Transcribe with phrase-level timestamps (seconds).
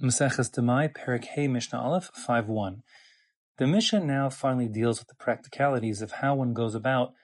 [0.00, 2.82] Maseches Demai, Perik Hey Mishnah Aleph, 5.1.
[3.58, 7.14] The Mishnah now finally deals with the practicalities of how one goes about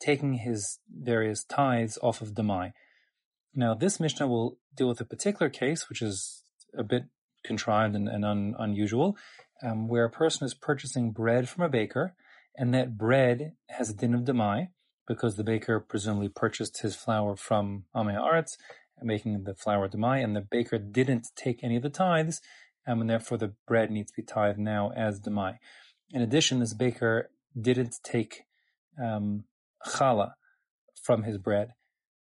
[0.00, 2.72] taking his various tithes off of Demai.
[3.54, 6.44] Now, this Mishnah will deal with a particular case, which is
[6.76, 7.04] a bit
[7.44, 9.18] contrived and, and un, unusual,
[9.62, 12.14] um, where a person is purchasing bread from a baker,
[12.56, 14.68] and that bread has a din of Demai,
[15.06, 18.56] because the baker presumably purchased his flour from Amei Aretz,
[19.02, 22.40] making the flour demai, and the baker didn't take any of the tithes,
[22.86, 25.56] um, and therefore the bread needs to be tithed now as demai.
[26.10, 27.30] In addition, this baker
[27.60, 28.42] didn't take
[29.02, 29.44] um,
[29.86, 30.32] challah
[31.02, 31.74] from his bread.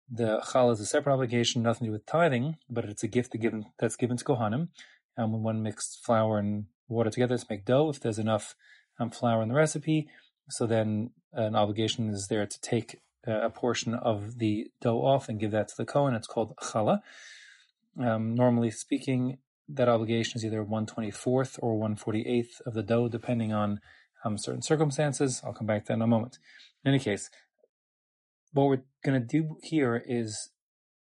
[0.09, 3.35] The challah is a separate obligation, nothing to do with tithing, but it's a gift
[3.79, 4.69] that's given to Kohanim.
[5.17, 8.55] And when one mixes flour and water together to make dough, if there's enough
[8.99, 10.07] um, flour in the recipe,
[10.49, 15.39] so then an obligation is there to take a portion of the dough off and
[15.39, 16.13] give that to the Kohen.
[16.13, 16.99] It's called challah.
[17.99, 19.37] Um, normally speaking,
[19.69, 23.79] that obligation is either 124th or 148th of the dough, depending on
[24.25, 25.41] um, certain circumstances.
[25.45, 26.37] I'll come back to that in a moment.
[26.83, 27.29] In any case,
[28.51, 30.49] what we're going to do here is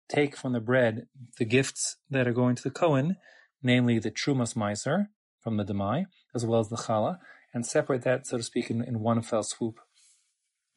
[0.10, 3.18] take from the bread the gifts that are going to the Kohen,
[3.62, 5.08] namely the Trumas Meiser
[5.42, 7.20] from the Demai, as well as the Challah,
[7.54, 9.80] and separate that, so to speak, in, in one fell swoop.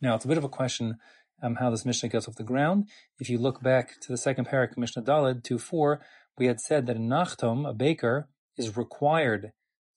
[0.00, 0.98] Now, it's a bit of a question
[1.42, 2.88] um, how this Mishnah gets off the ground.
[3.18, 6.00] If you look back to the second parak, Mishnah Dalid 2 4,
[6.38, 9.52] we had said that a nachtom, a baker, is required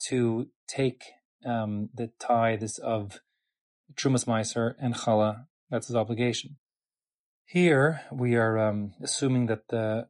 [0.07, 1.03] to take
[1.45, 3.19] um, the tithes of
[3.95, 5.45] Trumas Meiser and Challah.
[5.69, 6.57] That's his obligation.
[7.45, 10.07] Here, we are um, assuming that the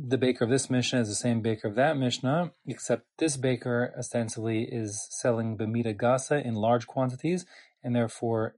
[0.00, 3.92] the baker of this Mishnah is the same baker of that Mishnah, except this baker
[3.98, 7.44] ostensibly is selling Bemida Gasa in large quantities,
[7.82, 8.54] and therefore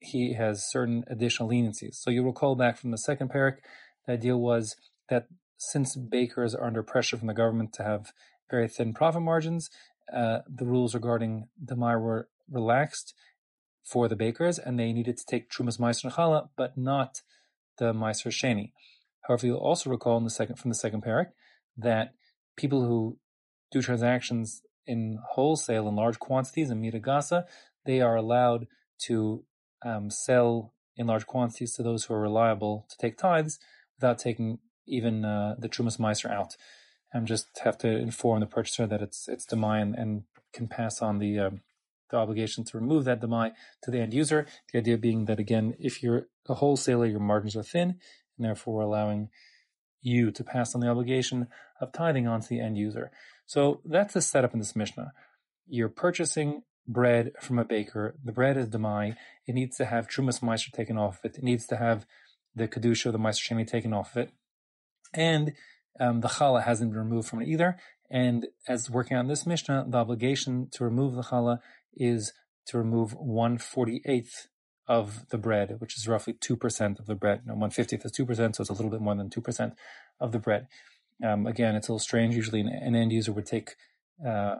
[0.00, 1.94] he has certain additional leniencies.
[1.94, 3.56] So you recall back from the second parak,
[4.06, 4.76] the idea was
[5.08, 8.12] that since bakers are under pressure from the government to have
[8.50, 9.70] very thin profit margins,
[10.12, 13.14] uh, the rules regarding Demai were relaxed
[13.84, 17.22] for the bakers, and they needed to take Trumas Meiser Challah, but not
[17.78, 18.72] the Meiser Sheni.
[19.22, 21.28] However, you'll also recall in the second from the second parak
[21.76, 22.14] that
[22.56, 23.18] people who
[23.70, 27.44] do transactions in wholesale in large quantities in mitagasa,
[27.86, 28.66] they are allowed
[29.06, 29.44] to
[29.84, 33.58] um, sell in large quantities to those who are reliable to take tithes
[33.96, 36.56] without taking even uh, the Trumas Meiser out.
[37.12, 41.00] And just have to inform the purchaser that it's it's demai and, and can pass
[41.00, 41.60] on the um,
[42.10, 43.52] the obligation to remove that demai
[43.82, 44.46] to the end user.
[44.72, 48.00] The idea being that again, if you're a wholesaler, your margins are thin,
[48.36, 49.28] and therefore allowing
[50.00, 51.46] you to pass on the obligation
[51.80, 53.10] of tithing onto the end user.
[53.46, 55.12] So that's the setup in this Mishnah.
[55.66, 58.14] You're purchasing bread from a baker.
[58.24, 59.16] The bread is demai.
[59.46, 61.38] It needs to have trumas meiser taken off it.
[61.38, 62.06] It needs to have
[62.54, 64.30] the kedusha, the meiser sheni taken off it,
[65.12, 65.52] and
[65.98, 67.76] um, the challah hasn't been removed from it either.
[68.10, 71.58] And as working on this mishnah, the obligation to remove the challah
[71.94, 72.32] is
[72.66, 74.48] to remove one forty eighth
[74.86, 77.40] of the bread, which is roughly two percent of the bread.
[77.46, 79.74] One fiftieth is two percent, so it's a little bit more than two percent
[80.20, 80.68] of the bread.
[81.24, 82.36] Um, again, it's a little strange.
[82.36, 83.76] Usually, an, an end user would take
[84.24, 84.56] uh,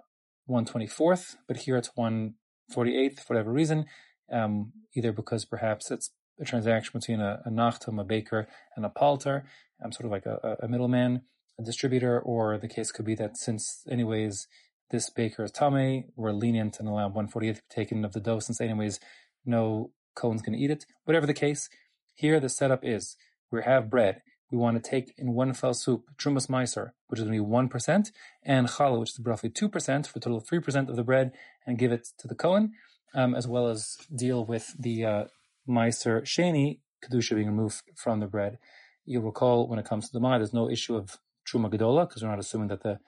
[0.49, 3.87] 124th, but here it's 148th for whatever reason,
[4.33, 6.11] um, either because perhaps it's
[6.41, 9.45] a transaction between a, a nachtum, a baker, and a palter,
[9.83, 11.23] um, sort of like a, a middleman,
[11.59, 14.47] a distributor, or the case could be that since anyways
[14.91, 18.41] this baker is tame, we're lenient and allow 148th to be taken of the dough
[18.41, 19.01] since anyways
[19.45, 20.87] no Cohen's going to eat it.
[21.05, 21.69] Whatever the case,
[22.15, 23.17] here the setup is
[23.51, 24.23] we have bread
[24.55, 27.51] we want to take in one fell swoop Trumas Meiser, which is going to be
[27.51, 28.13] 1%,
[28.45, 31.33] and Challah, which is roughly 2%, for a total of 3% of the bread,
[31.67, 32.73] and give it to the Kohen,
[33.15, 35.25] um, as well as deal with the uh,
[35.69, 38.59] Meiser Sheni, Kedusha being removed from the bread.
[39.05, 42.31] You'll recall when it comes to Demai, there's no issue of Truma Gedola, because we're
[42.31, 43.01] not assuming that the,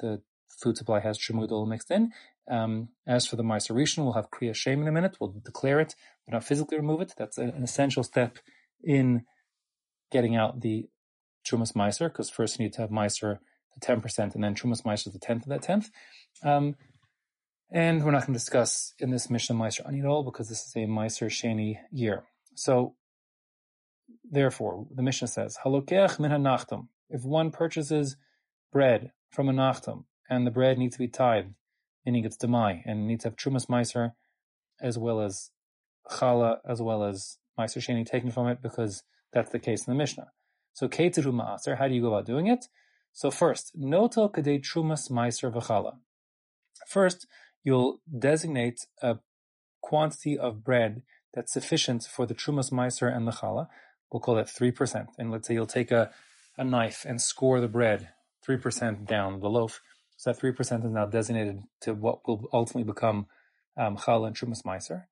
[0.00, 2.10] the food supply has Truma Gedola mixed in.
[2.50, 5.16] Um, as for the Meiser Rishon, we'll have Kriya Shem in a minute.
[5.20, 5.94] We'll declare it,
[6.26, 7.14] but not physically remove it.
[7.16, 8.38] That's an essential step
[8.82, 9.24] in
[10.10, 10.88] getting out the
[11.46, 13.38] Trumas Meiser, because first you need to have Meiser
[13.74, 15.90] the 10%, and then Trumas Meiser the 10th of that 10th.
[16.42, 16.76] Um,
[17.70, 20.64] and we're not going to discuss in this Mishnah Meiser Ani at all, because this
[20.64, 22.24] is a Meiser Sheni year.
[22.54, 22.94] So,
[24.28, 26.88] therefore, the Mishnah says, Halokech min ha nachtam.
[27.10, 28.16] If one purchases
[28.72, 31.54] bread from a nachtam, and the bread needs to be tithed,
[32.04, 34.12] meaning it's demai, and needs to have Trumas Meiser,
[34.80, 35.50] as well as
[36.10, 39.02] challah, as well as Meiser Sheni taken from it, because
[39.32, 40.30] that's the case in the Mishnah.
[40.72, 42.66] So Keteru Ma'aser, how do you go about doing it?
[43.12, 45.96] So first, Notel Kadei Trumas Meiser V'chala.
[46.86, 47.26] First,
[47.64, 49.18] you'll designate a
[49.82, 51.02] quantity of bread
[51.34, 53.68] that's sufficient for the Trumas Meiser and the Chala.
[54.10, 55.06] We'll call that 3%.
[55.18, 56.10] And let's say you'll take a,
[56.56, 58.10] a knife and score the bread
[58.48, 59.80] 3% down the loaf.
[60.16, 63.26] So that 3% is now designated to what will ultimately become
[63.76, 65.04] um, and Trumas Meiser.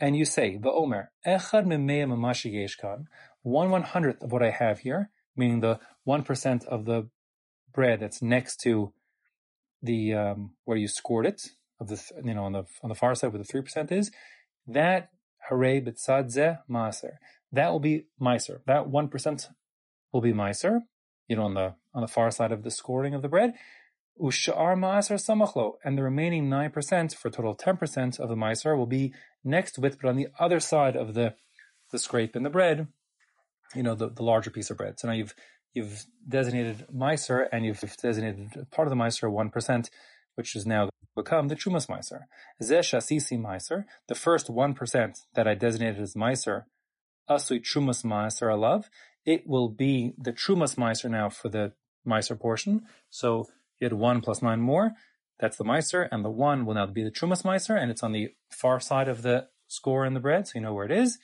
[0.00, 3.04] And you say, Echad Mimea Mamashi Yeshkan,
[3.42, 7.08] one one hundredth of what I have here, meaning the 1% of the
[7.72, 8.92] bread that's next to
[9.82, 11.42] the, um, where you scored it,
[11.80, 14.10] of the, you know, on the, on the far side where the 3% is,
[14.66, 15.10] that
[15.48, 17.14] Hare B'tzadze Maser.
[17.50, 18.60] That will be Meiser.
[18.66, 19.46] That 1%
[20.12, 20.80] will be Meiser,
[21.28, 23.54] you know, on the, on the far side of the scoring of the bread.
[24.20, 28.76] Ushar Maaser Samachlo, and the remaining 9% for a total of 10% of the Maaser
[28.76, 29.12] will be
[29.44, 31.34] next it, but on the other side of the,
[31.90, 32.88] the scrape in the bread,
[33.74, 34.98] you know, the, the larger piece of bread.
[34.98, 35.34] So now you've,
[35.72, 39.90] you've designated Maaser and you've designated part of the Maaser 1%,
[40.34, 42.22] which is now become the Chumas Maaser.
[42.62, 46.64] Zesh Asisi Maaser, the first 1% that I designated as Maaser,
[47.28, 48.86] Asui Chumas Maaser Alav,
[49.24, 51.72] it will be the Trumas Maaser now for the
[52.06, 52.82] Maaser portion.
[53.10, 53.48] So
[53.78, 54.92] you had one plus nine more.
[55.42, 58.12] That's the Meiser, and the one will now be the Trumas Meiser, and it's on
[58.12, 61.18] the far side of the score in the bread, so you know where it is.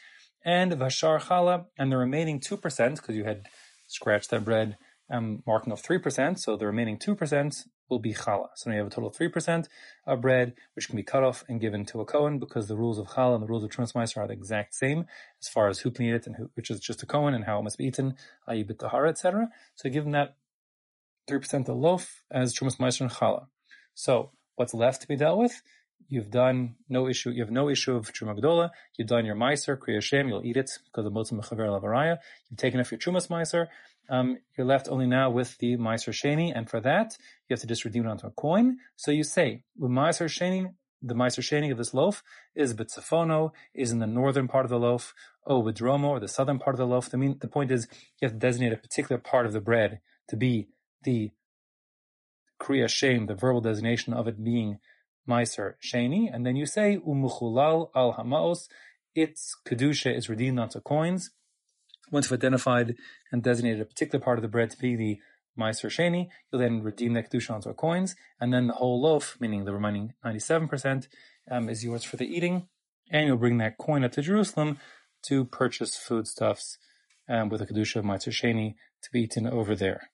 [0.44, 3.46] And Vashar Chala, and the remaining 2%, because you had
[3.86, 4.76] scratched that bread
[5.08, 8.48] um, marking of 3%, so the remaining 2% will be challah.
[8.56, 9.68] So now you have a total of 3%
[10.04, 12.98] of bread, which can be cut off and given to a Kohen, because the rules
[12.98, 15.06] of challah and the rules of Trumas Meiser are the exact same,
[15.40, 17.44] as far as who can eat it, and who, which is just a Kohen, and
[17.44, 18.16] how it must be eaten,
[18.48, 18.64] i.e.
[18.64, 19.48] bit etc.
[19.76, 20.34] So give them that
[21.30, 23.46] 3% of loaf as Trumas Meiser and Challah.
[23.98, 25.60] So what's left to be dealt with?
[26.08, 27.30] You've done no issue.
[27.30, 28.70] You have no issue of Truma Gdola.
[28.96, 30.28] You've done your Meiser, Kriya Shem.
[30.28, 32.18] You'll eat it because of Motzim Mechaver Lavaraya.
[32.48, 33.66] You've taken off your Trumas Meiser.
[34.08, 37.18] Um, you're left only now with the Meiser Sheni, and for that
[37.48, 38.76] you have to just redeem it onto a coin.
[38.94, 40.72] So you say with Meiser Sheni,
[41.02, 42.22] the Meiser Sheni of this loaf
[42.54, 45.12] is Bitzafono, is in the northern part of the loaf,
[45.44, 47.10] oh, Dromo, or the southern part of the loaf.
[47.10, 47.88] The, mean, the point is
[48.20, 50.68] you have to designate a particular part of the bread to be
[51.02, 51.32] the
[52.60, 54.78] Kriya Shem, the verbal designation of it being
[55.28, 58.68] Meiser Sheni, and then you say Umuchulal al Hamaos,
[59.14, 61.30] its Kedusha is redeemed onto coins.
[62.10, 62.96] Once you've identified
[63.30, 65.18] and designated a particular part of the bread to be the
[65.58, 69.64] Meiser Sheni, you'll then redeem the Kedusha onto coins, and then the whole loaf, meaning
[69.64, 71.08] the remaining 97%,
[71.50, 72.68] um, is yours for the eating,
[73.10, 74.78] and you'll bring that coin up to Jerusalem
[75.22, 76.78] to purchase foodstuffs
[77.28, 80.10] um, with the Kedusha of Meiser Sheni to be eaten over there.